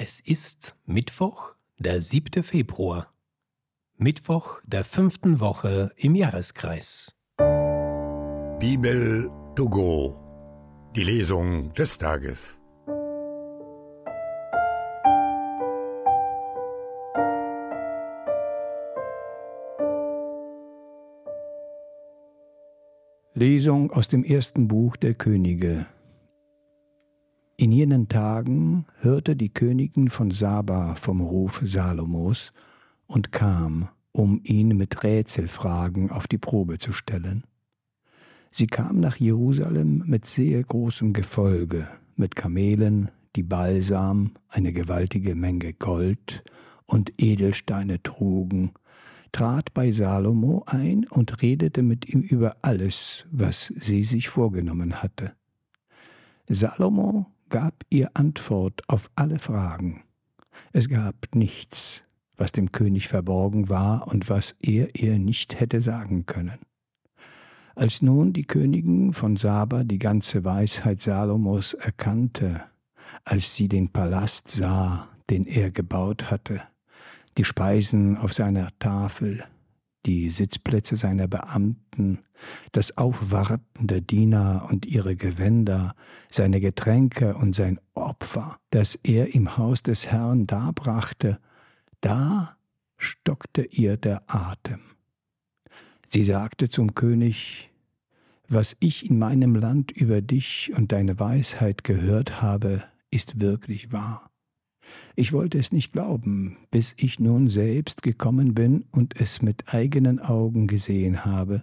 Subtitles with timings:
[0.00, 2.44] Es ist Mittwoch, der 7.
[2.44, 3.12] Februar.
[3.96, 7.16] Mittwoch der fünften Woche im Jahreskreis.
[8.60, 10.16] Bibel to go.
[10.94, 12.56] Die Lesung des Tages.
[23.34, 25.86] Lesung aus dem ersten Buch der Könige.
[27.60, 32.52] In jenen Tagen hörte die Königin von Saba vom Ruf Salomos
[33.08, 37.42] und kam, um ihn mit Rätselfragen auf die Probe zu stellen.
[38.52, 45.72] Sie kam nach Jerusalem mit sehr großem Gefolge, mit Kamelen, die Balsam, eine gewaltige Menge
[45.72, 46.44] Gold
[46.86, 48.70] und Edelsteine trugen,
[49.32, 55.32] trat bei Salomo ein und redete mit ihm über alles, was sie sich vorgenommen hatte.
[56.48, 60.04] Salomo gab ihr Antwort auf alle Fragen.
[60.72, 62.04] Es gab nichts,
[62.36, 66.58] was dem König verborgen war und was er ihr nicht hätte sagen können.
[67.74, 72.62] Als nun die Königin von Saba die ganze Weisheit Salomos erkannte,
[73.24, 76.62] als sie den Palast sah, den er gebaut hatte,
[77.36, 79.44] die Speisen auf seiner Tafel,
[80.08, 82.20] die Sitzplätze seiner Beamten,
[82.72, 85.94] das Aufwarten der Diener und ihre Gewänder,
[86.30, 91.38] seine Getränke und sein Opfer, das er im Haus des Herrn darbrachte,
[92.00, 92.56] da
[92.96, 94.80] stockte ihr der Atem.
[96.06, 97.70] Sie sagte zum König,
[98.48, 104.27] was ich in meinem Land über dich und deine Weisheit gehört habe, ist wirklich wahr.
[105.16, 110.20] Ich wollte es nicht glauben, bis ich nun selbst gekommen bin und es mit eigenen
[110.20, 111.62] Augen gesehen habe.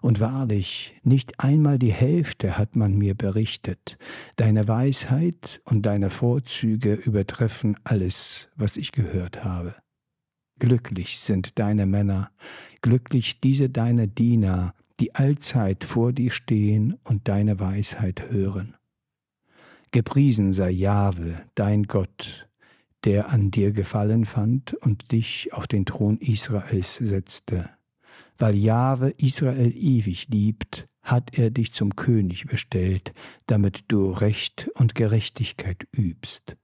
[0.00, 3.96] Und wahrlich, nicht einmal die Hälfte hat man mir berichtet.
[4.36, 9.76] Deine Weisheit und deine Vorzüge übertreffen alles, was ich gehört habe.
[10.58, 12.30] Glücklich sind deine Männer,
[12.82, 18.76] glücklich diese deine Diener, die allzeit vor dir stehen und deine Weisheit hören.
[19.90, 22.48] Gepriesen sei Jahwe, dein Gott,
[23.04, 27.70] der an dir Gefallen fand und dich auf den Thron Israels setzte.
[28.38, 33.12] Weil Jahwe Israel ewig liebt, hat er dich zum König bestellt,
[33.46, 36.56] damit du Recht und Gerechtigkeit übst.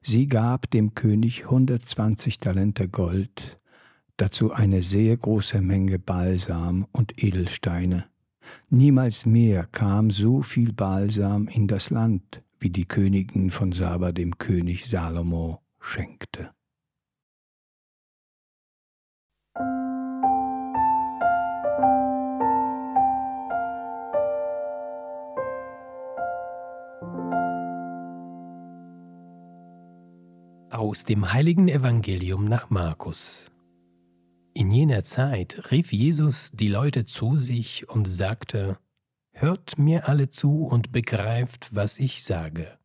[0.00, 3.58] Sie gab dem König hundertzwanzig Talente Gold,
[4.16, 8.06] dazu eine sehr große Menge Balsam und Edelsteine.
[8.70, 14.38] Niemals mehr kam so viel Balsam in das Land, wie die Königin von Saba dem
[14.38, 16.50] König Salomo schenkte.
[30.70, 33.50] Aus dem heiligen Evangelium nach Markus.
[34.54, 38.78] In jener Zeit rief Jesus die Leute zu sich und sagte,
[39.40, 42.76] Hört mir alle zu und begreift, was ich sage.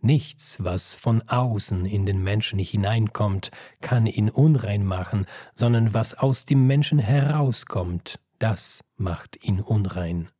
[0.00, 3.50] Nichts, was von außen in den Menschen hineinkommt,
[3.82, 10.30] kann ihn unrein machen, sondern was aus dem Menschen herauskommt, das macht ihn unrein.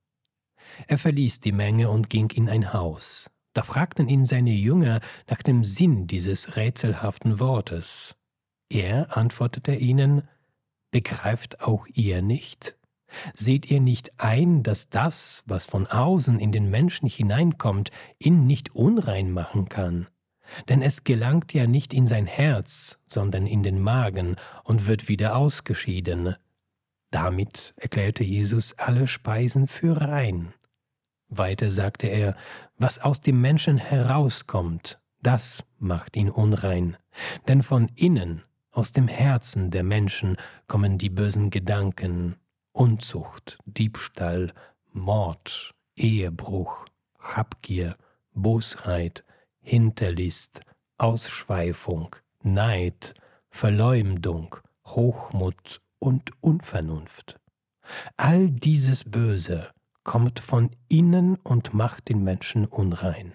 [0.87, 3.31] Er verließ die Menge und ging in ein Haus.
[3.53, 8.17] Da fragten ihn seine Jünger nach dem Sinn dieses rätselhaften Wortes.
[8.71, 10.27] Er antwortete ihnen,
[10.91, 12.78] Begreift auch ihr nicht?
[13.35, 18.75] Seht ihr nicht ein, dass das, was von außen in den Menschen hineinkommt, ihn nicht
[18.75, 20.09] unrein machen kann?
[20.69, 25.37] Denn es gelangt ja nicht in sein Herz, sondern in den Magen und wird wieder
[25.37, 26.37] ausgeschieden.
[27.11, 30.53] Damit erklärte Jesus alle Speisen für rein.
[31.29, 32.37] Weiter sagte er,
[32.77, 36.97] was aus dem Menschen herauskommt, das macht ihn unrein.
[37.47, 40.37] Denn von innen, aus dem Herzen der Menschen
[40.67, 42.37] kommen die bösen Gedanken,
[42.73, 44.53] Unzucht, Diebstahl,
[44.93, 46.87] Mord, Ehebruch,
[47.19, 47.97] Habgier,
[48.33, 49.25] Bosheit,
[49.61, 50.61] Hinterlist,
[50.97, 53.15] Ausschweifung, Neid,
[53.51, 54.57] Verleumdung,
[54.87, 57.41] Hochmut und Unvernunft.
[58.17, 59.71] All dieses Böse
[60.05, 63.35] kommt von innen und macht den Menschen unrein.